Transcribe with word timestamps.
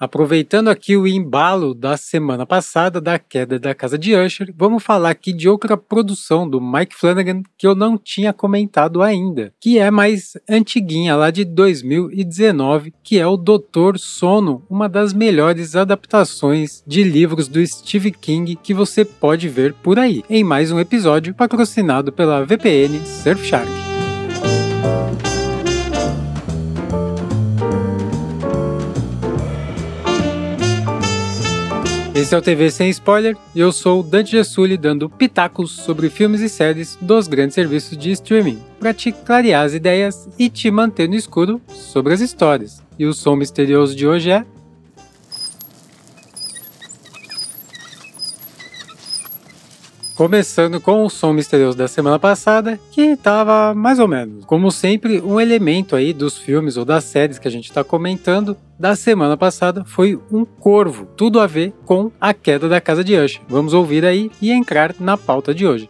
Aproveitando 0.00 0.68
aqui 0.68 0.96
o 0.96 1.06
embalo 1.06 1.74
da 1.74 1.94
semana 1.94 2.46
passada 2.46 3.02
da 3.02 3.18
queda 3.18 3.58
da 3.58 3.74
casa 3.74 3.98
de 3.98 4.16
Usher, 4.16 4.50
vamos 4.56 4.82
falar 4.82 5.10
aqui 5.10 5.30
de 5.30 5.46
outra 5.46 5.76
produção 5.76 6.48
do 6.48 6.58
Mike 6.58 6.96
Flanagan 6.96 7.42
que 7.58 7.66
eu 7.66 7.74
não 7.74 7.98
tinha 7.98 8.32
comentado 8.32 9.02
ainda, 9.02 9.52
que 9.60 9.78
é 9.78 9.90
mais 9.90 10.38
antiguinha, 10.48 11.14
lá 11.14 11.30
de 11.30 11.44
2019, 11.44 12.94
que 13.02 13.18
é 13.18 13.26
o 13.26 13.36
Doutor 13.36 13.98
Sono, 13.98 14.64
uma 14.70 14.88
das 14.88 15.12
melhores 15.12 15.76
adaptações 15.76 16.82
de 16.86 17.04
livros 17.04 17.46
do 17.46 17.64
Steve 17.66 18.10
King 18.10 18.56
que 18.56 18.72
você 18.72 19.04
pode 19.04 19.50
ver 19.50 19.74
por 19.74 19.98
aí, 19.98 20.24
em 20.30 20.42
mais 20.42 20.72
um 20.72 20.80
episódio 20.80 21.34
patrocinado 21.34 22.10
pela 22.10 22.42
VPN 22.42 23.00
Surfshark. 23.04 23.68
Esse 32.20 32.34
é 32.34 32.38
o 32.38 32.42
TV 32.42 32.70
Sem 32.70 32.90
Spoiler 32.90 33.34
e 33.54 33.60
eu 33.60 33.72
sou 33.72 34.00
o 34.00 34.02
Dante 34.02 34.32
Gessulli 34.32 34.76
dando 34.76 35.08
pitacos 35.08 35.70
sobre 35.70 36.10
filmes 36.10 36.42
e 36.42 36.50
séries 36.50 36.98
dos 37.00 37.26
grandes 37.26 37.54
serviços 37.54 37.96
de 37.96 38.10
streaming, 38.10 38.58
para 38.78 38.92
te 38.92 39.10
clarear 39.10 39.64
as 39.64 39.72
ideias 39.72 40.28
e 40.38 40.50
te 40.50 40.70
manter 40.70 41.08
no 41.08 41.14
escuro 41.14 41.62
sobre 41.68 42.12
as 42.12 42.20
histórias. 42.20 42.82
E 42.98 43.06
o 43.06 43.14
som 43.14 43.36
misterioso 43.36 43.96
de 43.96 44.06
hoje 44.06 44.30
é 44.30 44.44
Começando 50.20 50.78
com 50.82 51.02
o 51.02 51.08
som 51.08 51.32
misterioso 51.32 51.78
da 51.78 51.88
semana 51.88 52.18
passada, 52.18 52.78
que 52.92 53.16
tava 53.16 53.74
mais 53.74 53.98
ou 53.98 54.06
menos. 54.06 54.44
Como 54.44 54.70
sempre, 54.70 55.18
um 55.18 55.40
elemento 55.40 55.96
aí 55.96 56.12
dos 56.12 56.36
filmes 56.36 56.76
ou 56.76 56.84
das 56.84 57.04
séries 57.04 57.38
que 57.38 57.48
a 57.48 57.50
gente 57.50 57.70
está 57.70 57.82
comentando 57.82 58.54
da 58.78 58.94
semana 58.94 59.34
passada 59.34 59.82
foi 59.82 60.20
um 60.30 60.44
corvo, 60.44 61.06
tudo 61.16 61.40
a 61.40 61.46
ver 61.46 61.72
com 61.86 62.12
a 62.20 62.34
queda 62.34 62.68
da 62.68 62.82
casa 62.82 63.02
de 63.02 63.16
Usher. 63.16 63.40
Vamos 63.48 63.72
ouvir 63.72 64.04
aí 64.04 64.30
e 64.42 64.50
entrar 64.50 64.94
na 65.00 65.16
pauta 65.16 65.54
de 65.54 65.66
hoje. 65.66 65.88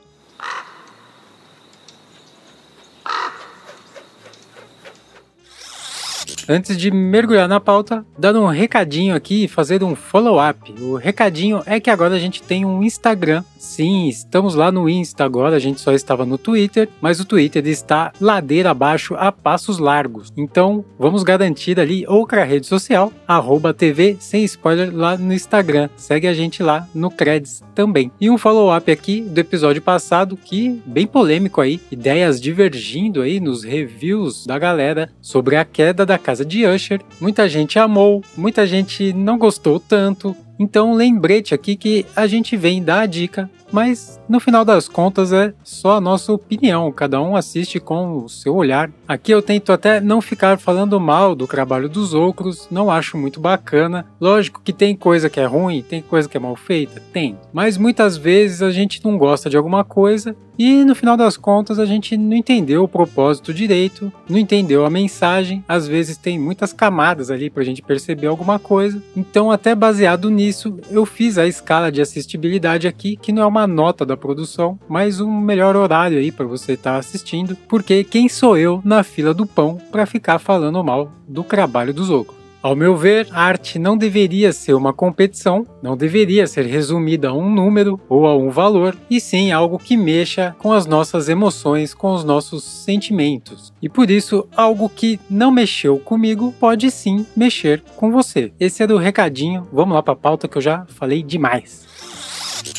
Antes 6.48 6.76
de 6.76 6.90
mergulhar 6.90 7.48
na 7.48 7.60
pauta, 7.60 8.04
dando 8.18 8.40
um 8.40 8.48
recadinho 8.48 9.14
aqui 9.14 9.44
e 9.44 9.48
fazer 9.48 9.82
um 9.82 9.94
follow-up. 9.94 10.72
O 10.80 10.96
recadinho 10.96 11.62
é 11.66 11.78
que 11.78 11.90
agora 11.90 12.14
a 12.14 12.18
gente 12.18 12.42
tem 12.42 12.64
um 12.64 12.82
Instagram. 12.82 13.44
Sim, 13.58 14.08
estamos 14.08 14.54
lá 14.54 14.72
no 14.72 14.88
Insta 14.88 15.24
agora, 15.24 15.56
a 15.56 15.58
gente 15.58 15.80
só 15.80 15.92
estava 15.92 16.24
no 16.24 16.38
Twitter, 16.38 16.88
mas 17.00 17.20
o 17.20 17.26
Twitter 17.26 17.66
está 17.66 18.10
ladeira 18.18 18.70
abaixo 18.70 19.14
a 19.14 19.30
passos 19.30 19.78
largos. 19.78 20.32
Então, 20.36 20.84
vamos 20.98 21.22
garantir 21.22 21.78
ali 21.78 22.06
outra 22.06 22.42
rede 22.42 22.66
social, 22.66 23.12
arroba 23.28 23.74
TV 23.74 24.16
sem 24.18 24.44
spoiler 24.44 24.94
lá 24.94 25.16
no 25.16 25.32
Instagram. 25.32 25.90
Segue 25.96 26.26
a 26.26 26.32
gente 26.32 26.62
lá 26.62 26.88
no 26.94 27.10
Creds 27.10 27.62
também. 27.74 28.10
E 28.20 28.30
um 28.30 28.38
follow-up 28.38 28.90
aqui 28.90 29.20
do 29.20 29.38
episódio 29.38 29.82
passado, 29.82 30.36
que 30.36 30.80
bem 30.86 31.06
polêmico 31.06 31.60
aí, 31.60 31.80
ideias 31.90 32.40
divergindo 32.40 33.20
aí 33.20 33.40
nos 33.40 33.62
reviews 33.62 34.46
da 34.46 34.58
galera 34.58 35.10
sobre 35.20 35.56
a 35.56 35.64
queda 35.64 36.06
da 36.06 36.18
casa 36.30 36.44
de 36.44 36.64
Usher. 36.64 37.00
Muita 37.20 37.48
gente 37.48 37.78
amou, 37.78 38.22
muita 38.36 38.64
gente 38.66 39.12
não 39.12 39.36
gostou 39.36 39.80
tanto. 39.80 40.36
Então, 40.60 40.92
lembrete 40.92 41.54
aqui 41.54 41.74
que 41.74 42.04
a 42.14 42.26
gente 42.26 42.54
vem 42.54 42.82
dar 42.82 43.00
a 43.00 43.06
dica 43.06 43.50
mas 43.72 44.20
no 44.28 44.40
final 44.40 44.64
das 44.64 44.88
contas 44.88 45.32
é 45.32 45.54
só 45.62 45.96
a 45.96 46.00
nossa 46.00 46.32
opinião, 46.32 46.90
cada 46.92 47.20
um 47.20 47.36
assiste 47.36 47.78
com 47.78 48.24
o 48.24 48.28
seu 48.28 48.54
olhar. 48.54 48.90
Aqui 49.06 49.32
eu 49.32 49.42
tento 49.42 49.72
até 49.72 50.00
não 50.00 50.20
ficar 50.20 50.58
falando 50.58 51.00
mal 51.00 51.34
do 51.34 51.46
trabalho 51.46 51.88
dos 51.88 52.12
outros, 52.14 52.68
não 52.70 52.90
acho 52.90 53.16
muito 53.16 53.40
bacana. 53.40 54.06
Lógico 54.20 54.60
que 54.62 54.72
tem 54.72 54.96
coisa 54.96 55.30
que 55.30 55.40
é 55.40 55.46
ruim, 55.46 55.82
tem 55.82 56.02
coisa 56.02 56.28
que 56.28 56.36
é 56.36 56.40
mal 56.40 56.56
feita, 56.56 57.02
tem. 57.12 57.38
Mas 57.52 57.76
muitas 57.76 58.16
vezes 58.16 58.62
a 58.62 58.70
gente 58.70 59.04
não 59.04 59.16
gosta 59.16 59.48
de 59.48 59.56
alguma 59.56 59.84
coisa 59.84 60.34
e 60.58 60.84
no 60.84 60.94
final 60.94 61.16
das 61.16 61.38
contas 61.38 61.78
a 61.78 61.86
gente 61.86 62.16
não 62.18 62.36
entendeu 62.36 62.84
o 62.84 62.88
propósito 62.88 63.54
direito, 63.54 64.12
não 64.28 64.36
entendeu 64.36 64.84
a 64.84 64.90
mensagem, 64.90 65.64
às 65.66 65.88
vezes 65.88 66.18
tem 66.18 66.38
muitas 66.38 66.70
camadas 66.72 67.30
ali 67.30 67.48
pra 67.48 67.64
gente 67.64 67.80
perceber 67.80 68.26
alguma 68.26 68.58
coisa. 68.58 69.02
Então, 69.16 69.50
até 69.50 69.74
baseado 69.74 70.28
nisso, 70.28 70.49
eu 70.90 71.06
fiz 71.06 71.38
a 71.38 71.46
escala 71.46 71.92
de 71.92 72.00
assistibilidade 72.00 72.88
aqui, 72.88 73.16
que 73.16 73.32
não 73.32 73.42
é 73.42 73.46
uma 73.46 73.60
uma 73.60 73.66
nota 73.66 74.06
da 74.06 74.16
produção, 74.16 74.78
mas 74.88 75.20
um 75.20 75.30
melhor 75.30 75.76
horário 75.76 76.18
aí 76.18 76.32
para 76.32 76.46
você 76.46 76.72
estar 76.72 76.92
tá 76.92 76.98
assistindo, 76.98 77.54
porque 77.68 78.02
quem 78.02 78.28
sou 78.28 78.56
eu 78.56 78.80
na 78.84 79.02
fila 79.02 79.34
do 79.34 79.44
pão 79.44 79.78
para 79.92 80.06
ficar 80.06 80.38
falando 80.38 80.82
mal 80.82 81.12
do 81.28 81.44
trabalho 81.44 81.92
dos 81.92 82.08
outros? 82.08 82.39
Ao 82.62 82.76
meu 82.76 82.94
ver, 82.94 83.26
a 83.30 83.42
arte 83.42 83.78
não 83.78 83.96
deveria 83.96 84.52
ser 84.52 84.74
uma 84.74 84.92
competição, 84.92 85.66
não 85.82 85.96
deveria 85.96 86.46
ser 86.46 86.66
resumida 86.66 87.30
a 87.30 87.32
um 87.32 87.48
número 87.48 87.98
ou 88.06 88.26
a 88.26 88.36
um 88.36 88.50
valor, 88.50 88.94
e 89.08 89.18
sim 89.18 89.50
algo 89.50 89.78
que 89.78 89.96
mexa 89.96 90.54
com 90.58 90.70
as 90.70 90.84
nossas 90.84 91.30
emoções, 91.30 91.94
com 91.94 92.12
os 92.12 92.22
nossos 92.22 92.62
sentimentos. 92.62 93.72
E 93.80 93.88
por 93.88 94.10
isso, 94.10 94.46
algo 94.54 94.90
que 94.90 95.18
não 95.30 95.50
mexeu 95.50 95.98
comigo 95.98 96.54
pode 96.60 96.90
sim 96.90 97.24
mexer 97.34 97.82
com 97.96 98.12
você. 98.12 98.52
Esse 98.60 98.82
é 98.82 98.86
o 98.86 98.98
recadinho, 98.98 99.66
vamos 99.72 99.94
lá 99.94 100.02
para 100.02 100.12
a 100.12 100.16
pauta 100.16 100.46
que 100.46 100.58
eu 100.58 100.62
já 100.62 100.84
falei 100.86 101.22
demais. 101.22 101.88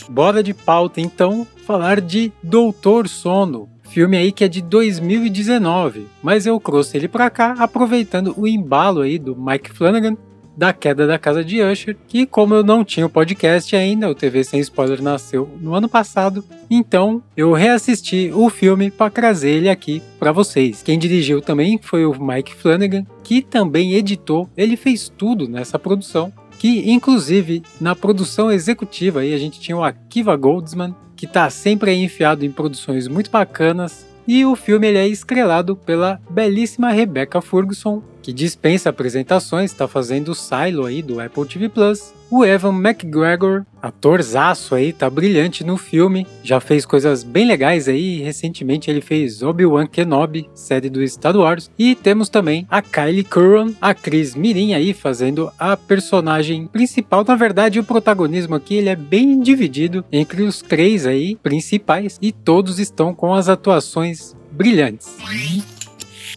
Bora 0.08 0.44
de 0.44 0.54
pauta 0.54 1.02
então 1.02 1.48
falar 1.66 2.02
de 2.02 2.32
Doutor 2.44 3.08
Sono, 3.08 3.68
filme 3.92 4.16
aí 4.16 4.32
que 4.32 4.46
é 4.46 4.48
de 4.48 4.62
2019, 4.62 6.08
mas 6.24 6.46
eu 6.46 6.58
trouxe 6.62 6.96
ele 6.96 7.10
para 7.10 7.30
cá 7.30 7.56
aproveitando 7.60 8.34
o 8.38 8.48
embalo 8.48 9.02
aí 9.02 9.20
do 9.20 9.36
Mike 9.36 9.72
Flanagan 9.72 10.16
da 10.56 10.72
queda 10.72 11.06
da 11.06 11.20
casa 11.20 11.44
de 11.44 11.62
Usher, 11.62 11.98
que 12.08 12.26
como 12.26 12.54
eu 12.54 12.64
não 12.64 12.86
tinha 12.86 13.06
o 13.06 13.10
podcast 13.10 13.76
ainda, 13.76 14.10
o 14.10 14.16
TV 14.16 14.44
Sem 14.44 14.60
Spoiler 14.62 15.02
nasceu 15.02 15.50
no 15.60 15.74
ano 15.74 15.90
passado, 15.90 16.44
então 16.70 17.22
eu 17.36 17.52
reassisti 17.52 18.32
o 18.34 18.50
filme 18.50 18.90
para 18.90 19.12
trazer 19.12 19.50
ele 19.50 19.70
aqui 19.70 20.02
para 20.18 20.32
vocês. 20.32 20.82
Quem 20.82 20.98
dirigiu 20.98 21.42
também 21.42 21.78
foi 21.82 22.06
o 22.06 22.14
Mike 22.18 22.56
Flanagan, 22.56 23.06
que 23.24 23.42
também 23.42 23.94
editou, 23.94 24.50
ele 24.56 24.78
fez 24.78 25.10
tudo 25.10 25.50
nessa 25.50 25.78
produção 25.78 26.32
que 26.60 26.92
inclusive 26.92 27.64
na 27.80 27.96
produção 27.96 28.52
executiva 28.52 29.22
aí 29.22 29.34
a 29.34 29.38
gente 29.38 29.60
tinha 29.60 29.76
o 29.76 29.84
Akiva 29.84 30.36
Goldsman, 30.38 30.94
que 31.22 31.28
está 31.28 31.48
sempre 31.52 31.94
enfiado 31.94 32.44
em 32.44 32.52
produções 32.52 33.08
muito 33.08 33.30
bacanas, 33.30 34.08
e 34.28 34.44
o 34.44 34.56
filme 34.56 34.88
ele 34.88 34.98
é 34.98 35.08
estrelado 35.08 35.76
pela 35.76 36.20
belíssima 36.28 36.90
Rebecca 36.90 37.40
Ferguson, 37.40 38.02
que 38.24 38.34
dispensa 38.34 38.90
apresentações, 38.90 39.72
está 39.72 39.88
fazendo 39.88 40.30
o 40.30 40.36
Silo 40.36 40.84
aí 40.84 41.04
do 41.04 41.20
Apple 41.20 41.46
TV 41.46 41.70
Plus. 41.70 42.12
O 42.32 42.46
Evan 42.46 42.80
McGregor, 42.80 43.66
atorzaço 43.82 44.74
aí, 44.74 44.94
tá 44.94 45.10
brilhante 45.10 45.66
no 45.66 45.76
filme, 45.76 46.26
já 46.42 46.62
fez 46.62 46.86
coisas 46.86 47.26
bem 47.26 47.46
legais 47.46 47.90
aí, 47.90 48.22
recentemente 48.22 48.90
ele 48.90 49.02
fez 49.02 49.44
Obi-Wan 49.44 49.86
Kenobi, 49.86 50.50
série 50.56 50.90
do 50.90 51.06
Star 51.06 51.36
Wars, 51.36 51.70
e 51.78 51.94
temos 51.94 52.30
também 52.30 52.66
a 52.70 52.82
Kylie 52.82 53.26
Curran, 53.26 53.74
atriz 53.82 54.34
mirim 54.34 54.74
aí, 54.74 54.94
fazendo 54.94 55.52
a 55.60 55.76
personagem 55.76 56.68
principal, 56.68 57.26
na 57.28 57.36
verdade 57.36 57.82
o 57.82 57.84
protagonismo 57.84 58.56
aqui 58.56 58.76
ele 58.76 58.88
é 58.88 58.96
bem 58.96 59.42
dividido 59.42 60.06
entre 60.10 60.44
os 60.44 60.62
três 60.62 61.06
aí 61.06 61.36
principais, 61.36 62.18
e 62.22 62.32
todos 62.32 62.80
estão 62.80 63.14
com 63.14 63.34
as 63.34 63.50
atuações 63.50 64.38
brilhantes. 64.50 65.18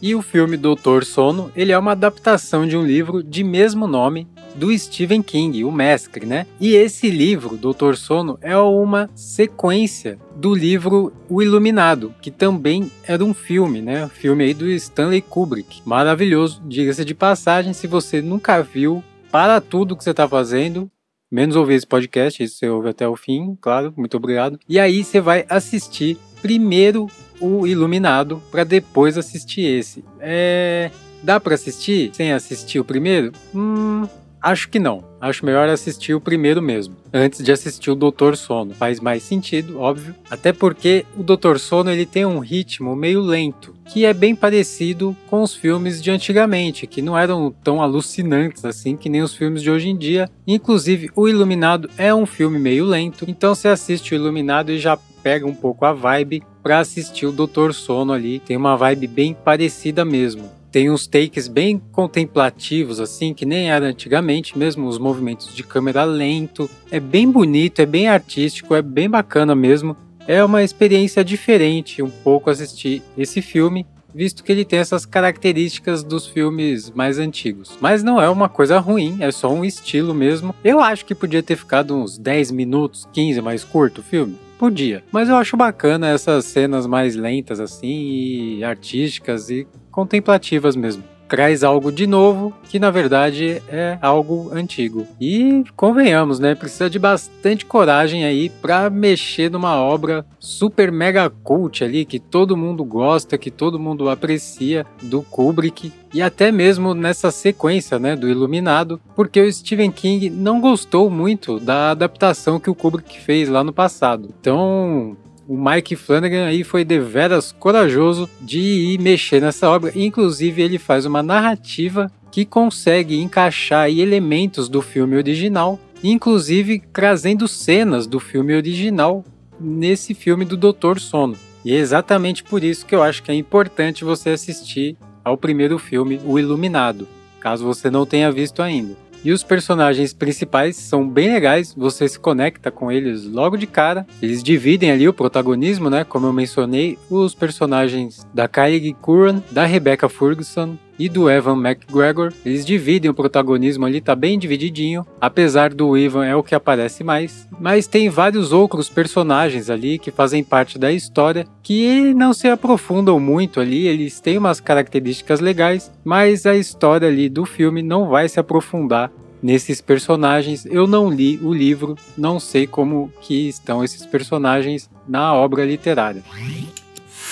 E 0.03 0.13
o 0.13 0.23
filme 0.23 0.57
Doutor 0.57 1.05
Sono, 1.05 1.53
ele 1.55 1.71
é 1.71 1.79
uma 1.79 1.93
adaptação 1.93 2.67
de 2.67 2.77
um 2.77 2.85
livro 2.85 3.23
de 3.23 3.45
mesmo 3.45 3.87
nome 3.87 4.27
do 4.55 4.77
Stephen 4.77 5.23
King, 5.23 5.65
o 5.65 5.73
mestre, 5.73 6.27
né? 6.27 6.47
E 6.61 6.75
esse 6.75 7.11
livro, 7.11 7.57
Doutor 7.57 7.97
Sono, 7.97 8.39
é 8.41 8.57
uma 8.57 9.11
sequência 9.15 10.19
do 10.37 10.55
livro 10.55 11.13
O 11.29 11.43
Iluminado, 11.43 12.15
que 12.21 12.31
também 12.31 12.91
era 13.07 13.25
um 13.25 13.35
filme, 13.35 13.81
né? 13.81 14.09
Filme 14.09 14.45
aí 14.45 14.55
do 14.55 14.69
Stanley 14.69 15.21
Kubrick. 15.21 15.83
Maravilhoso, 15.85 16.63
diga-se 16.67 17.05
de 17.05 17.15
passagem, 17.15 17.73
se 17.73 17.87
você 17.87 18.23
nunca 18.23 18.63
viu, 18.63 19.03
para 19.31 19.61
tudo 19.61 19.97
que 19.97 20.05
você 20.05 20.11
está 20.11 20.29
fazendo, 20.29 20.91
menos 21.31 21.57
ouvir 21.57 21.75
esse 21.75 21.87
podcast, 21.87 22.43
isso 22.43 22.57
você 22.57 22.69
ouve 22.69 22.91
até 22.91 23.09
o 23.09 23.17
fim, 23.17 23.57
claro, 23.61 23.93
muito 23.97 24.17
obrigado. 24.17 24.59
E 24.69 24.79
aí 24.79 25.03
você 25.03 25.21
vai 25.21 25.45
assistir 25.49 26.17
primeiro 26.41 27.09
o 27.41 27.67
Iluminado 27.67 28.41
para 28.51 28.65
depois 28.65 29.19
assistir 29.19 29.63
esse. 29.63 30.05
É. 30.21 30.91
Dá 31.23 31.41
para 31.41 31.55
assistir 31.55 32.11
sem 32.13 32.33
assistir 32.33 32.79
o 32.79 32.85
primeiro? 32.85 33.33
Hum, 33.55 34.07
acho 34.45 34.69
que 34.69 34.79
não. 34.79 35.03
Acho 35.21 35.47
melhor 35.47 35.69
assistir 35.71 36.13
o 36.15 36.21
primeiro 36.21 36.61
mesmo, 36.61 36.95
antes 37.13 37.43
de 37.43 37.51
assistir 37.51 37.91
o 37.91 37.95
Doutor 37.95 38.37
Sono. 38.37 38.75
Faz 38.75 39.01
mais 39.01 39.23
sentido, 39.23 39.81
óbvio. 39.81 40.15
Até 40.31 40.53
porque 40.53 41.07
o 41.17 41.23
Doutor 41.23 41.59
Sono 41.59 41.91
ele 41.91 42.05
tem 42.05 42.27
um 42.27 42.41
ritmo 42.41 42.95
meio 42.95 43.23
lento, 43.23 43.75
que 43.87 44.05
é 44.05 44.13
bem 44.13 44.37
parecido 44.37 45.17
com 45.31 45.43
os 45.43 45.55
filmes 45.55 46.03
de 46.03 46.11
antigamente, 46.11 46.87
que 46.87 47.01
não 47.01 47.17
eram 47.17 47.51
tão 47.65 47.81
alucinantes 47.81 48.67
assim 48.67 48.97
que 48.97 49.09
nem 49.09 49.23
os 49.23 49.35
filmes 49.35 49.63
de 49.63 49.71
hoje 49.71 49.89
em 49.89 49.97
dia. 49.97 50.29
Inclusive, 50.47 51.11
o 51.17 51.27
Iluminado 51.27 51.89
é 51.97 52.15
um 52.15 52.27
filme 52.27 52.59
meio 52.59 52.85
lento, 52.85 53.25
então 53.27 53.55
você 53.55 53.69
assiste 53.69 54.13
o 54.13 54.17
Iluminado 54.17 54.71
e 54.71 54.79
já 54.79 54.99
pega 55.23 55.47
um 55.47 55.55
pouco 55.55 55.87
a 55.87 55.93
vibe 55.95 56.43
para 56.63 56.81
assistir 56.81 57.25
o 57.25 57.33
Doutor 57.33 57.73
Sono 57.73 58.13
ali. 58.13 58.41
Tem 58.41 58.59
uma 58.59 58.77
vibe 58.77 59.07
bem 59.07 59.33
parecida 59.33 60.05
mesmo. 60.05 60.51
Tem 60.75 60.91
uns 60.91 61.07
takes 61.07 61.47
bem 61.47 61.81
contemplativos, 61.93 62.99
assim, 62.99 63.33
que 63.33 63.47
nem 63.47 63.71
era 63.71 63.87
antigamente, 63.87 64.59
mesmo 64.59 64.89
os 64.89 64.99
movimentos 64.99 65.55
de 65.55 65.63
câmera 65.63 66.03
lento. 66.03 66.69
É 66.91 66.99
bem 66.99 67.31
bonito, 67.31 67.79
é 67.79 67.87
bem 67.87 68.09
artístico, 68.09 68.75
é 68.75 68.83
bem 68.83 69.09
bacana 69.09 69.55
mesmo. 69.55 69.97
É 70.27 70.43
uma 70.43 70.65
experiência 70.65 71.25
diferente 71.25 72.03
um 72.03 72.11
pouco 72.11 72.51
assistir 72.51 73.05
esse 73.17 73.41
filme 73.41 73.87
visto 74.13 74.43
que 74.43 74.51
ele 74.51 74.65
tem 74.65 74.81
essas 74.81 75.07
características 75.07 76.03
dos 76.03 76.27
filmes 76.27 76.91
mais 76.91 77.21
antigos. 77.21 77.79
Mas 77.81 78.03
não 78.03 78.21
é 78.21 78.29
uma 78.29 78.49
coisa 78.49 78.79
ruim, 78.81 79.19
é 79.21 79.31
só 79.31 79.53
um 79.53 79.65
estilo 79.65 80.13
mesmo. 80.13 80.55
Eu 80.65 80.81
acho 80.81 81.05
que 81.05 81.15
podia 81.15 81.43
ter 81.43 81.57
ficado 81.57 81.97
uns 81.97 82.19
10 82.19 82.51
minutos, 82.51 83.09
15 83.13 83.41
mais 83.41 83.63
curto 83.63 84.01
o 84.01 84.05
filme. 84.05 84.37
Podia, 84.59 85.03
mas 85.11 85.29
eu 85.29 85.37
acho 85.37 85.57
bacana 85.57 86.09
essas 86.09 86.45
cenas 86.45 86.87
mais 86.87 87.17
lentas 87.17 87.61
assim 87.61 88.57
e 88.59 88.65
artísticas 88.65 89.51
e 89.51 89.67
contemplativas 89.91 90.77
mesmo 90.77 91.14
traz 91.29 91.65
algo 91.65 91.91
de 91.91 92.07
novo 92.07 92.53
que 92.69 92.79
na 92.79 92.91
verdade 92.91 93.63
é 93.69 93.99
algo 94.01 94.51
antigo. 94.53 95.07
E 95.21 95.65
convenhamos, 95.77 96.39
né? 96.39 96.55
Precisa 96.55 96.91
de 96.91 96.99
bastante 96.99 97.65
coragem 97.65 98.25
aí 98.25 98.49
para 98.49 98.91
mexer 98.91 99.51
numa 99.51 99.77
obra 99.77 100.25
super 100.39 100.91
mega 100.91 101.31
cult 101.31 101.83
ali 101.83 102.05
que 102.05 102.19
todo 102.19 102.57
mundo 102.57 102.85
gosta, 102.85 103.39
que 103.39 103.51
todo 103.51 103.79
mundo 103.79 104.09
aprecia 104.09 104.87
do 105.03 105.23
Kubrick 105.23 105.93
e 106.13 106.23
até 106.23 106.53
mesmo 106.53 106.95
nessa 106.95 107.31
sequência, 107.33 107.99
né, 107.99 108.15
do 108.15 108.29
Iluminado, 108.29 109.01
porque 109.17 109.41
o 109.41 109.53
Stephen 109.53 109.91
King 109.91 110.31
não 110.31 110.61
gostou 110.61 111.11
muito 111.11 111.59
da 111.59 111.91
adaptação 111.91 112.61
que 112.61 112.71
o 112.71 112.75
Kubrick 112.75 113.21
fez 113.21 113.49
lá 113.49 113.65
no 113.65 113.73
passado. 113.73 114.33
Então, 114.41 115.17
o 115.47 115.57
Mike 115.57 115.97
Flanagan 115.97 116.47
aí 116.47 116.65
foi 116.65 116.85
deveras 116.85 117.53
corajoso 117.53 118.29
de 118.41 118.61
ir 118.61 119.01
mexer 119.01 119.41
nessa 119.41 119.69
obra. 119.69 119.93
Inclusive, 119.95 120.63
ele 120.63 120.79
faz 120.79 121.05
uma 121.05 121.23
narrativa 121.23 122.11
que 122.31 122.45
consegue 122.45 123.21
encaixar 123.21 123.89
elementos 123.91 124.69
do 124.69 124.83
filme 124.83 125.17
original, 125.17 125.79
inclusive 126.03 126.83
trazendo 126.93 127.47
cenas 127.47 128.07
do 128.07 128.19
filme 128.19 128.55
original 128.55 129.25
nesse 129.61 130.15
filme 130.15 130.45
do 130.45 130.57
Doutor 130.57 130.99
Sono. 130.99 131.37
E 131.65 131.73
é 131.73 131.77
exatamente 131.77 132.43
por 132.43 132.65
isso 132.65 132.85
que 132.85 132.95
eu 132.95 133.03
acho 133.03 133.23
que 133.23 133.31
é 133.31 133.35
importante 133.35 134.05
você 134.05 134.31
assistir 134.31 134.97
ao 135.25 135.39
primeiro 135.39 135.79
filme, 135.79 136.21
O 136.25 136.39
Iluminado, 136.39 137.09
caso 137.41 137.65
você 137.65 137.91
não 137.91 138.05
tenha 138.05 138.31
visto 138.31 138.61
ainda. 138.61 138.97
E 139.25 139.33
os 139.33 139.43
personagens 139.43 140.13
principais 140.13 140.77
são 140.77 141.09
bem 141.09 141.33
legais, 141.33 141.73
você 141.75 142.07
se 142.07 142.19
conecta 142.19 142.71
com 142.71 142.93
eles 142.93 143.25
logo 143.25 143.57
de 143.57 143.67
cara. 143.67 144.07
Eles 144.21 144.43
dividem 144.43 144.91
ali 144.91 145.09
o 145.09 145.15
protagonismo, 145.15 145.89
né? 145.89 146.05
Como 146.05 146.27
eu 146.27 146.33
mencionei, 146.33 146.99
os 147.09 147.35
personagens 147.35 148.27
da 148.35 148.47
Kylie 148.47 148.93
Curran, 148.93 149.43
da 149.51 149.65
Rebecca 149.65 150.11
Ferguson 150.11 150.77
e 150.99 151.09
do 151.09 151.29
Evan 151.29 151.57
McGregor. 151.57 152.33
Eles 152.45 152.65
dividem 152.65 153.11
o 153.11 153.15
protagonismo 153.15 153.85
ali, 153.85 154.01
tá 154.01 154.15
bem 154.15 154.39
divididinho. 154.39 155.07
Apesar 155.21 155.73
do 155.73 155.97
Evan 155.97 156.25
é 156.25 156.35
o 156.37 156.43
que 156.43 156.55
aparece 156.55 157.03
mais. 157.03 157.49
Mas 157.61 157.87
tem 157.87 158.09
vários 158.09 158.53
outros 158.53 158.89
personagens 158.89 159.71
ali 159.71 159.99
que 159.99 160.11
fazem 160.11 160.43
parte 160.43 160.79
da 160.79 160.93
história 160.93 161.47
que 161.63 162.15
não 162.15 162.33
se 162.33 162.49
aprofundam 162.49 163.19
muito 163.19 163.61
ali. 163.61 163.87
Eles 163.87 164.21
têm 164.21 164.39
umas 164.39 164.61
características 164.61 165.41
legais, 165.41 165.91
mas 166.05 166.47
a 166.47 166.55
história 166.55 167.09
ali 167.09 167.29
do 167.29 167.45
filme 167.45 167.83
não 167.83 168.09
vai 168.09 168.29
se 168.29 168.39
aprofundar 168.39 169.11
nesses 169.45 169.81
personagens. 169.81 170.65
Eu 170.65 170.87
não 170.87 171.11
li 171.11 171.39
o 171.43 171.53
livro, 171.53 171.97
não 172.17 172.41
sei 172.41 172.67
como 172.67 173.13
que 173.21 173.47
estão 173.49 173.85
esses 173.85 174.07
personagens 174.07 174.89
na 175.07 175.35
obra 175.35 175.67
literária. 175.67 176.23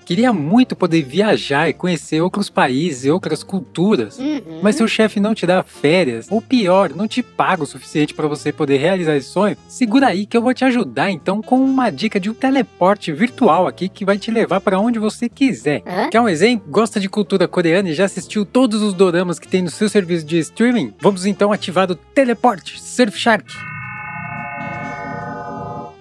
Queria 0.04 0.32
muito 0.32 0.74
poder 0.76 1.02
viajar 1.02 1.68
e 1.68 1.72
conhecer 1.72 2.20
outros 2.20 2.50
países 2.50 3.04
e 3.04 3.10
outras 3.10 3.42
culturas, 3.42 4.18
uhum. 4.18 4.60
mas 4.62 4.76
seu 4.76 4.88
chefe 4.88 5.20
não 5.20 5.34
te 5.34 5.46
dá 5.46 5.62
férias, 5.62 6.26
ou 6.30 6.40
pior, 6.40 6.90
não 6.94 7.08
te 7.08 7.22
paga 7.22 7.62
o 7.62 7.66
suficiente 7.66 8.14
para 8.14 8.28
você 8.28 8.52
poder 8.52 8.78
realizar 8.78 9.16
esse 9.16 9.28
sonho, 9.28 9.56
segura 9.68 10.08
aí 10.08 10.26
que 10.26 10.36
eu 10.36 10.42
vou 10.42 10.54
te 10.54 10.64
ajudar 10.64 11.10
então 11.10 11.40
com 11.40 11.56
uma 11.56 11.90
dica 11.90 12.18
de 12.18 12.30
um 12.30 12.34
teleporte 12.34 13.12
virtual 13.12 13.66
aqui 13.66 13.88
que 13.88 14.04
vai 14.04 14.18
te 14.18 14.30
levar 14.30 14.60
para 14.60 14.78
onde 14.78 14.98
você 14.98 15.28
quiser. 15.28 15.82
Uhum. 15.86 16.10
Quer 16.10 16.20
um 16.20 16.28
exemplo? 16.28 16.70
Gosta 16.70 17.00
de 17.00 17.08
cultura 17.08 17.48
coreana 17.48 17.88
e 17.88 17.94
já 17.94 18.04
assistiu 18.04 18.44
todos 18.44 18.82
os 18.82 18.94
doramas 18.94 19.38
que 19.38 19.48
tem 19.48 19.62
no 19.62 19.70
seu 19.70 19.88
serviço 19.88 20.26
de 20.26 20.38
streaming? 20.38 20.94
Vamos 21.00 21.26
então 21.26 21.52
ativar 21.52 21.90
o 21.90 21.94
teleporte 21.94 22.80
Surfshark. 22.80 23.71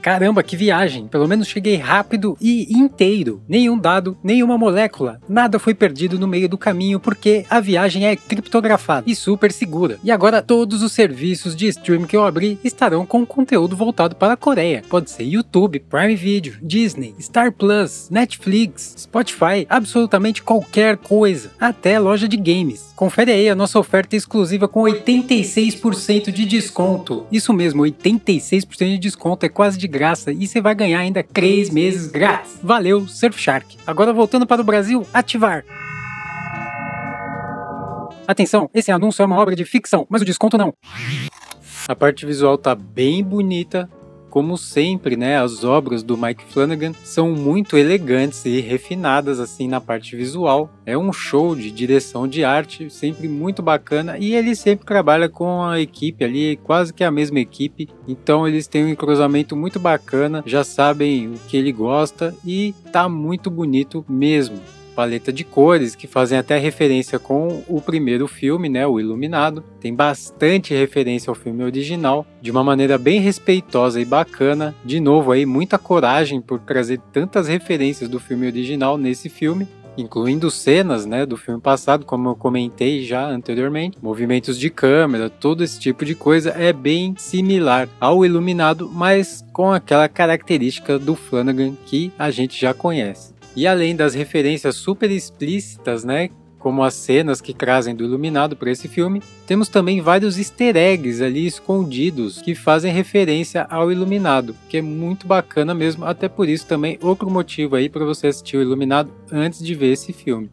Caramba, 0.02 0.42
que 0.42 0.58
viagem! 0.58 1.08
Pelo 1.08 1.28
menos 1.28 1.48
cheguei 1.48 1.76
rápido 1.76 2.36
e 2.42 2.74
inteiro. 2.76 3.44
Nenhum 3.48 3.78
dado, 3.78 4.18
nenhuma 4.24 4.58
molécula, 4.58 5.22
nada 5.30 5.60
foi 5.60 5.76
perdido 5.76 6.18
no 6.18 6.28
meio 6.28 6.50
do 6.50 6.58
caminho 6.58 7.00
porque 7.00 7.46
a 7.50 7.60
viagem 7.60 8.08
é 8.08 8.16
criptografada 8.16 9.04
e 9.06 9.16
super 9.16 9.52
segura. 9.52 10.00
E 10.04 10.12
agora 10.12 10.42
todos 10.42 10.82
os 10.82 10.92
serviços 10.92 11.56
de 11.56 11.68
streaming 11.68 12.08
que 12.08 12.18
eu 12.18 12.26
abri 12.26 12.60
estarão 12.64 13.06
com 13.06 13.26
conteúdo 13.26 13.76
voltado 13.76 14.16
para 14.16 14.34
a 14.34 14.38
Coreia. 14.38 14.84
Pode 14.90 15.12
ser 15.12 15.24
YouTube, 15.24 15.80
Prime 15.80 16.16
Video, 16.16 16.56
Disney, 16.62 17.14
Star 17.20 17.52
Plus, 17.52 18.10
Netflix, 18.10 18.96
Spotify, 18.98 19.68
absolutamente 19.70 20.42
qualquer 20.42 20.98
coisa, 20.98 21.52
até 21.60 22.00
loja 22.00 22.28
de 22.28 22.38
games. 22.38 22.92
Confere 22.96 23.32
aí 23.32 23.50
a 23.50 23.56
nossa 23.56 23.78
oferta 23.78 24.16
exclusiva 24.16 24.68
com 24.68 24.82
86% 24.82 26.32
de 26.32 26.46
desconto. 26.46 27.26
Isso 27.32 27.54
mesmo, 27.54 27.84
86% 27.84 28.78
de 28.78 28.98
desconto 28.98 29.46
é 29.46 29.50
quase 29.50 29.78
de 29.78 29.91
graça 29.92 30.32
e 30.32 30.48
você 30.48 30.60
vai 30.60 30.74
ganhar 30.74 31.00
ainda 31.00 31.22
3 31.22 31.70
meses 31.70 32.08
grátis. 32.08 32.58
Valeu, 32.64 33.08
Surfshark. 33.08 33.78
Agora 33.86 34.12
voltando 34.12 34.48
para 34.48 34.62
o 34.62 34.66
Brasil, 34.66 35.06
ativar. 35.14 35.64
Atenção, 38.28 38.70
esse 38.74 38.92
anúncio 38.92 39.22
é 39.22 39.26
uma 39.26 39.38
obra 39.38 39.56
de 39.56 39.66
ficção, 39.66 40.08
mas 40.10 40.22
o 40.22 40.26
desconto 40.26 40.58
não. 40.58 40.74
A 41.88 41.96
parte 41.96 42.26
visual 42.26 42.58
tá 42.58 42.74
bem 42.74 43.24
bonita, 43.24 43.90
como 44.32 44.58
sempre, 44.58 45.18
né, 45.18 45.38
as 45.38 45.66
obras 45.66 46.02
do 46.02 46.18
Mike 46.18 46.46
Flanagan 46.46 46.94
são 47.04 47.32
muito 47.34 47.78
elegantes 47.78 48.46
e 48.46 48.62
refinadas 48.62 49.42
assim 49.42 49.68
na 49.68 49.82
parte 49.82 50.16
visual. 50.16 50.72
É 50.86 50.98
um 50.98 51.12
show 51.12 51.54
de 51.54 51.70
direção 51.70 52.26
de 52.26 52.44
arte, 52.44 52.90
sempre 52.90 53.28
muito 53.28 53.62
bacana 53.62 54.18
e 54.18 54.34
ele 54.34 54.56
sempre 54.56 54.86
trabalha 54.86 55.28
com 55.28 55.62
a 55.62 55.82
equipe 55.82 56.24
ali, 56.24 56.56
quase 56.64 56.94
que 56.94 57.04
a 57.04 57.12
mesma 57.12 57.42
equipe. 57.42 57.90
Então 58.08 58.48
eles 58.48 58.68
têm 58.68 58.86
um 58.86 58.90
entrosamento 58.90 59.54
muito 59.54 59.80
bacana, 59.80 60.42
já 60.46 60.64
sabem 60.64 61.28
o 61.28 61.34
que 61.50 61.58
ele 61.58 61.74
gosta 61.74 62.34
e 62.46 62.74
tá 62.90 63.10
muito 63.10 63.52
bonito 63.52 64.06
mesmo 64.08 64.62
paleta 65.02 65.34
de 65.34 65.44
cores 65.44 65.96
que 65.96 66.06
fazem 66.06 66.38
até 66.38 66.60
referência 66.60 67.18
com 67.18 67.64
o 67.68 67.82
primeiro 67.82 68.28
filme, 68.28 68.70
né, 68.70 68.86
o 68.86 69.00
Iluminado. 69.00 69.64
Tem 69.80 69.96
bastante 69.96 70.76
referência 70.76 71.32
ao 71.32 71.36
filme 71.36 71.64
original, 71.64 72.24
de 72.40 72.52
uma 72.52 72.64
maneira 72.64 73.00
bem 73.00 73.20
respeitosa 73.20 74.00
e 74.00 74.06
bacana. 74.06 74.76
De 74.86 75.00
novo 75.00 75.32
aí 75.32 75.44
muita 75.44 75.80
coragem 75.80 76.40
por 76.40 76.60
trazer 76.60 77.00
tantas 77.12 77.48
referências 77.48 78.08
do 78.08 78.20
filme 78.20 78.46
original 78.46 78.96
nesse 78.96 79.28
filme 79.28 79.68
incluindo 79.98 80.50
cenas 80.50 81.06
né, 81.06 81.26
do 81.26 81.36
filme 81.36 81.60
passado, 81.60 82.06
como 82.06 82.30
eu 82.30 82.36
comentei 82.36 83.04
já 83.04 83.28
anteriormente, 83.28 83.98
movimentos 84.02 84.58
de 84.58 84.70
câmera, 84.70 85.30
todo 85.30 85.66
esse 85.66 85.78
tipo 85.78 86.06
de 86.06 86.16
coisa 86.16 86.52
é 86.52 86.72
bem 86.72 87.14
similar 87.18 87.90
ao 88.00 88.26
Iluminado, 88.26 88.90
mas 88.90 89.44
com 89.52 89.70
aquela 89.70 90.08
característica 90.08 90.98
do 90.98 91.14
Flanagan 91.14 91.74
que 91.86 92.10
a 92.18 92.32
gente 92.32 92.60
já 92.60 92.74
conhece. 92.74 93.34
E 93.56 93.68
além 93.68 93.96
das 93.96 94.14
referências 94.14 94.76
super 94.76 95.12
explícitas, 95.12 96.04
né, 96.04 96.30
como 96.62 96.84
as 96.84 96.94
cenas 96.94 97.42
que 97.42 97.54
trazem 97.54 97.96
do 97.96 98.04
Iluminado 98.04 98.56
para 98.56 98.72
esse 98.72 98.88
filme, 98.88 99.22
temos 99.48 99.68
também 99.68 100.00
vários 100.00 100.38
easter 100.38 100.78
eggs 100.78 101.22
ali 101.22 101.46
escondidos 101.46 102.42
que 102.42 102.54
fazem 102.54 102.94
referência 102.94 103.66
ao 103.70 103.92
Iluminado, 103.92 104.56
que 104.70 104.78
é 104.78 104.82
muito 104.82 105.26
bacana 105.26 105.74
mesmo, 105.74 106.06
até 106.06 106.30
por 106.30 106.48
isso 106.48 106.68
também 106.68 107.00
outro 107.02 107.30
motivo 107.30 107.76
aí 107.76 107.90
para 107.90 108.06
você 108.06 108.28
assistir 108.28 108.58
o 108.58 108.62
Iluminado 108.62 109.12
antes 109.32 109.64
de 109.64 109.74
ver 109.74 109.92
esse 109.92 110.14
filme. 110.14 110.50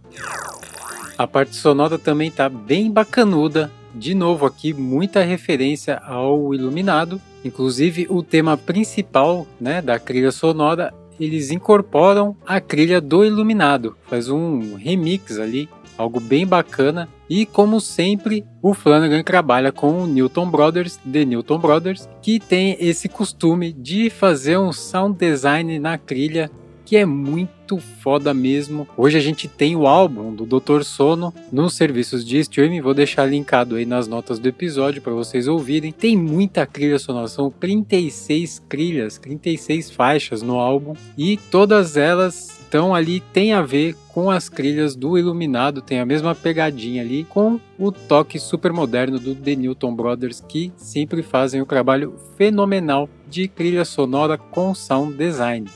A 1.16 1.26
parte 1.26 1.54
sonora 1.54 1.98
também 1.98 2.30
tá 2.30 2.48
bem 2.48 2.90
bacanuda, 2.90 3.70
de 3.94 4.14
novo 4.14 4.46
aqui 4.46 4.72
muita 4.72 5.22
referência 5.22 5.98
ao 5.98 6.54
Iluminado, 6.54 7.20
inclusive 7.44 8.06
o 8.08 8.22
tema 8.22 8.56
principal, 8.56 9.46
né, 9.60 9.82
da 9.82 9.98
trilha 9.98 10.30
sonora 10.32 10.94
eles 11.18 11.50
incorporam 11.50 12.36
a 12.46 12.60
trilha 12.60 13.00
do 13.00 13.24
Iluminado, 13.24 13.96
faz 14.06 14.28
um 14.28 14.74
remix 14.74 15.38
ali, 15.38 15.68
algo 15.98 16.20
bem 16.20 16.46
bacana. 16.46 17.08
E 17.28 17.44
como 17.44 17.80
sempre, 17.80 18.44
o 18.62 18.72
Flanagan 18.72 19.22
trabalha 19.22 19.70
com 19.70 20.02
o 20.02 20.06
Newton 20.06 20.50
Brothers, 20.50 20.98
The 21.10 21.24
Newton 21.24 21.58
Brothers, 21.58 22.08
que 22.22 22.40
tem 22.40 22.76
esse 22.80 23.08
costume 23.08 23.72
de 23.72 24.08
fazer 24.08 24.56
um 24.56 24.72
sound 24.72 25.18
design 25.18 25.78
na 25.78 25.98
trilha 25.98 26.50
que 26.88 26.96
é 26.96 27.04
muito 27.04 27.76
foda 28.00 28.32
mesmo. 28.32 28.88
Hoje 28.96 29.18
a 29.18 29.20
gente 29.20 29.46
tem 29.46 29.76
o 29.76 29.86
álbum 29.86 30.34
do 30.34 30.46
Dr. 30.46 30.82
Sono 30.84 31.34
nos 31.52 31.74
serviços 31.74 32.24
de 32.24 32.38
streaming, 32.38 32.80
vou 32.80 32.94
deixar 32.94 33.26
linkado 33.26 33.76
aí 33.76 33.84
nas 33.84 34.08
notas 34.08 34.38
do 34.38 34.48
episódio 34.48 35.02
para 35.02 35.12
vocês 35.12 35.46
ouvirem. 35.46 35.92
Tem 35.92 36.16
muita 36.16 36.64
trilha 36.64 36.98
sonora, 36.98 37.28
são 37.28 37.50
36 37.50 38.62
trilhas, 38.70 39.18
36 39.18 39.90
faixas 39.90 40.40
no 40.40 40.58
álbum 40.58 40.94
e 41.18 41.36
todas 41.36 41.98
elas 41.98 42.58
estão 42.58 42.94
ali 42.94 43.20
tem 43.20 43.52
a 43.52 43.60
ver 43.60 43.94
com 44.08 44.30
as 44.30 44.48
trilhas 44.48 44.96
do 44.96 45.18
Iluminado, 45.18 45.82
tem 45.82 46.00
a 46.00 46.06
mesma 46.06 46.34
pegadinha 46.34 47.02
ali 47.02 47.24
com 47.24 47.60
o 47.78 47.92
toque 47.92 48.38
super 48.38 48.72
moderno 48.72 49.18
do 49.18 49.34
The 49.34 49.56
Newton 49.56 49.94
Brothers 49.94 50.42
que 50.48 50.72
sempre 50.74 51.22
fazem 51.22 51.60
o 51.60 51.66
trabalho 51.66 52.14
fenomenal 52.38 53.10
de 53.28 53.46
trilha 53.46 53.84
sonora 53.84 54.38
com 54.38 54.74
sound 54.74 55.12
design. 55.18 55.66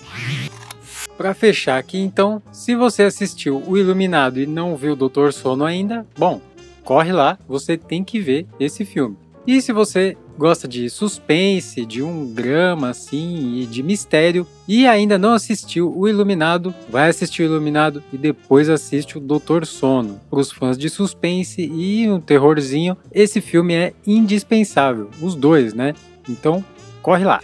Para 1.17 1.35
fechar 1.35 1.79
aqui 1.79 1.99
então, 1.99 2.43
se 2.51 2.75
você 2.75 3.05
assistiu 3.05 3.63
o 3.67 3.77
Iluminado 3.77 4.41
e 4.41 4.47
não 4.47 4.77
viu 4.77 4.95
o 4.95 4.97
Doutor 4.97 5.33
Sono 5.33 5.65
ainda, 5.65 6.07
bom, 6.19 6.41
corre 6.85 7.13
lá, 7.13 7.39
você 7.47 7.77
tem 7.77 8.03
que 8.03 8.21
ver 8.21 8.47
esse 8.59 8.85
filme. 8.85 9.17
E 9.47 9.61
se 9.61 9.73
você 9.73 10.17
gosta 10.39 10.69
de 10.69 10.89
suspense, 10.89 11.85
de 11.85 12.03
um 12.03 12.33
drama 12.33 12.91
assim 12.91 13.61
e 13.61 13.67
de 13.67 13.83
mistério 13.83 14.47
e 14.67 14.87
ainda 14.87 15.19
não 15.19 15.35
assistiu 15.35 15.93
o 15.97 16.09
Iluminado, 16.09 16.75
vai 16.89 17.09
assistir 17.09 17.43
o 17.43 17.47
Iluminado 17.47 18.03
e 18.13 18.17
depois 18.17 18.69
assiste 18.69 19.19
o 19.19 19.21
Doutor 19.21 19.67
Sono. 19.67 20.21
Para 20.31 20.41
os 20.41 20.51
fãs 20.51 20.79
de 20.79 20.89
suspense 20.89 21.63
e 21.63 22.09
um 22.09 22.21
terrorzinho, 22.21 22.97
esse 23.13 23.41
filme 23.41 23.75
é 23.75 23.93
indispensável, 24.07 25.11
os 25.21 25.35
dois, 25.35 25.75
né? 25.75 25.95
Então, 26.29 26.65
corre 27.03 27.25
lá. 27.25 27.41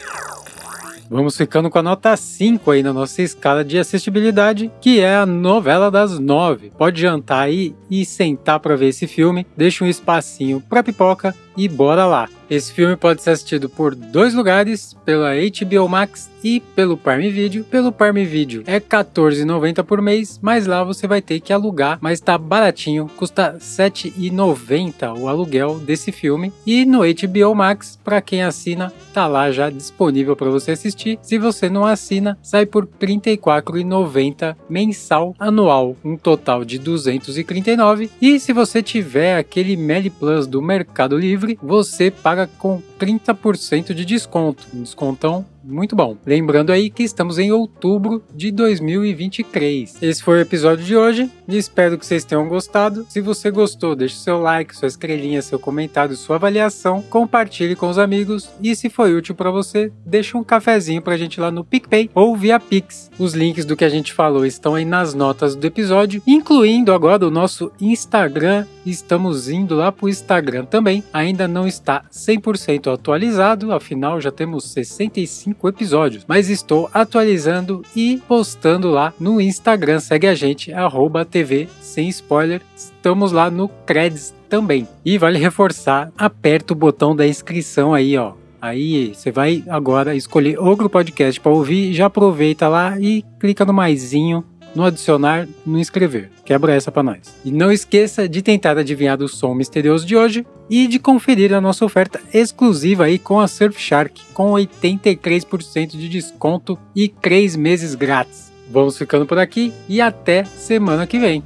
Vamos 1.10 1.36
ficando 1.36 1.70
com 1.70 1.78
a 1.78 1.82
nota 1.82 2.14
5 2.14 2.70
aí 2.70 2.82
na 2.82 2.92
nossa 2.92 3.22
escala 3.22 3.64
de 3.64 3.78
assistibilidade, 3.78 4.70
que 4.80 5.00
é 5.00 5.16
a 5.16 5.24
novela 5.24 5.90
das 5.90 6.18
nove. 6.18 6.70
Pode 6.76 7.00
jantar 7.00 7.42
aí 7.42 7.74
e 7.90 8.04
sentar 8.04 8.60
para 8.60 8.76
ver 8.76 8.88
esse 8.88 9.06
filme, 9.06 9.46
deixa 9.56 9.84
um 9.84 9.88
espacinho 9.88 10.62
para 10.68 10.82
pipoca 10.82 11.34
e 11.58 11.68
bora 11.68 12.06
lá. 12.06 12.28
Esse 12.48 12.72
filme 12.72 12.96
pode 12.96 13.20
ser 13.22 13.30
assistido 13.30 13.68
por 13.68 13.94
dois 13.94 14.32
lugares, 14.32 14.96
pela 15.04 15.32
HBO 15.34 15.86
Max 15.86 16.30
e 16.42 16.60
pelo 16.60 16.96
Prime 16.96 17.30
Video. 17.30 17.62
Pelo 17.64 17.92
Prime 17.92 18.24
Video 18.24 18.62
é 18.66 18.74
R$14,90 18.74 19.84
por 19.84 20.00
mês, 20.00 20.38
mas 20.40 20.66
lá 20.66 20.82
você 20.82 21.06
vai 21.06 21.20
ter 21.20 21.40
que 21.40 21.52
alugar, 21.52 21.98
mas 22.00 22.20
tá 22.20 22.38
baratinho, 22.38 23.10
custa 23.16 23.50
R$7,90 23.50 25.18
o 25.18 25.28
aluguel 25.28 25.78
desse 25.78 26.10
filme. 26.10 26.50
E 26.64 26.86
no 26.86 27.00
HBO 27.00 27.54
Max, 27.54 27.98
para 28.02 28.22
quem 28.22 28.42
assina, 28.42 28.90
tá 29.12 29.26
lá 29.26 29.50
já 29.50 29.68
disponível 29.68 30.34
para 30.34 30.48
você 30.48 30.70
assistir. 30.70 31.18
Se 31.20 31.36
você 31.38 31.68
não 31.68 31.84
assina, 31.84 32.38
sai 32.42 32.64
por 32.64 32.84
R$34,90 32.84 34.56
mensal 34.70 35.34
anual, 35.38 35.96
um 36.02 36.16
total 36.16 36.64
de 36.64 36.78
239. 36.78 38.10
E 38.22 38.40
se 38.40 38.54
você 38.54 38.82
tiver 38.82 39.36
aquele 39.36 39.76
Meli 39.76 40.08
Plus 40.08 40.46
do 40.46 40.62
Mercado 40.62 41.18
Livre, 41.18 41.47
você 41.62 42.10
paga 42.10 42.38
paga 42.38 42.46
com 42.58 42.82
30% 42.98 43.94
de 43.94 44.04
desconto. 44.04 44.66
Um 44.74 44.82
descontão 44.82 45.46
muito 45.68 45.94
bom. 45.94 46.16
Lembrando 46.26 46.72
aí 46.72 46.90
que 46.90 47.02
estamos 47.02 47.38
em 47.38 47.52
outubro 47.52 48.22
de 48.34 48.50
2023. 48.50 50.02
Esse 50.02 50.22
foi 50.22 50.38
o 50.38 50.40
episódio 50.40 50.84
de 50.84 50.96
hoje 50.96 51.30
espero 51.56 51.98
que 51.98 52.04
vocês 52.04 52.25
tenham 52.25 52.48
gostado. 52.48 53.06
Se 53.08 53.20
você 53.20 53.50
gostou, 53.50 53.94
deixe 53.94 54.16
seu 54.16 54.40
like, 54.40 54.76
sua 54.76 54.88
estrelinha, 54.88 55.40
seu 55.40 55.58
comentário, 55.58 56.16
sua 56.16 56.37
avaliação, 56.37 57.02
compartilhe 57.02 57.75
com 57.75 57.88
os 57.88 57.98
amigos 57.98 58.50
e 58.62 58.75
se 58.75 58.90
foi 58.90 59.14
útil 59.14 59.34
para 59.34 59.50
você, 59.50 59.92
deixe 60.04 60.37
um 60.37 60.44
cafezinho 60.44 61.00
pra 61.00 61.16
gente 61.16 61.40
lá 61.40 61.50
no 61.50 61.64
PicPay 61.64 62.10
ou 62.14 62.37
via 62.37 62.60
Pix. 62.60 63.10
Os 63.18 63.34
links 63.34 63.64
do 63.64 63.76
que 63.76 63.84
a 63.84 63.88
gente 63.88 64.12
falou 64.12 64.44
estão 64.44 64.75
aí 64.75 64.84
nas 64.84 65.14
notas 65.14 65.54
do 65.54 65.66
episódio, 65.66 66.22
incluindo 66.26 66.92
agora 66.92 67.26
o 67.26 67.30
nosso 67.30 67.72
Instagram. 67.80 68.66
Estamos 68.84 69.48
indo 69.48 69.75
lá 69.75 69.92
pro 69.92 70.08
Instagram 70.08 70.64
também. 70.64 71.04
Ainda 71.12 71.46
não 71.46 71.66
está 71.66 72.04
100% 72.10 72.92
atualizado, 72.92 73.72
afinal 73.72 74.20
já 74.20 74.30
temos 74.30 74.64
65 74.64 75.57
cinco 75.58 75.68
episódios, 75.68 76.24
mas 76.26 76.48
estou 76.48 76.88
atualizando 76.94 77.82
e 77.94 78.22
postando 78.28 78.90
lá 78.90 79.12
no 79.18 79.40
Instagram. 79.40 79.98
Segue 79.98 80.28
a 80.28 80.34
gente, 80.34 80.72
arroba 80.72 81.24
TV 81.24 81.68
sem 81.80 82.08
spoiler. 82.08 82.62
Estamos 82.76 83.32
lá 83.32 83.50
no 83.50 83.68
Creds 83.68 84.32
também. 84.48 84.86
E 85.04 85.18
vale 85.18 85.38
reforçar, 85.38 86.12
aperta 86.16 86.72
o 86.72 86.76
botão 86.76 87.14
da 87.14 87.26
inscrição 87.26 87.92
aí, 87.92 88.16
ó. 88.16 88.34
Aí 88.60 89.14
você 89.14 89.30
vai 89.30 89.64
agora 89.68 90.14
escolher 90.14 90.58
outro 90.58 90.88
podcast 90.88 91.40
para 91.40 91.52
ouvir, 91.52 91.92
já 91.92 92.06
aproveita 92.06 92.68
lá 92.68 92.98
e 92.98 93.24
clica 93.38 93.64
no 93.64 93.72
maisinho 93.72 94.44
no 94.75 94.84
adicionar, 94.84 95.48
no 95.64 95.78
inscrever. 95.78 96.30
Quebra 96.44 96.75
essa 96.75 96.90
para 96.92 97.02
nós. 97.02 97.34
E 97.44 97.50
não 97.50 97.72
esqueça 97.72 98.28
de 98.28 98.42
tentar 98.42 98.78
adivinhar 98.78 99.20
o 99.22 99.28
som 99.28 99.54
misterioso 99.54 100.06
de 100.06 100.16
hoje 100.16 100.46
e 100.70 100.87
de 100.87 100.98
conferir 100.98 101.52
a 101.52 101.60
nossa 101.60 101.84
oferta 101.84 102.20
exclusiva 102.32 103.04
aí 103.04 103.18
com 103.18 103.40
a 103.40 103.48
Surfshark 103.48 104.20
com 104.32 104.52
83% 104.52 105.90
de 105.90 106.08
desconto 106.08 106.78
e 106.94 107.08
3 107.08 107.56
meses 107.56 107.94
grátis. 107.94 108.52
Vamos 108.70 108.98
ficando 108.98 109.26
por 109.26 109.38
aqui 109.38 109.72
e 109.88 110.00
até 110.00 110.44
semana 110.44 111.06
que 111.06 111.18
vem. 111.18 111.42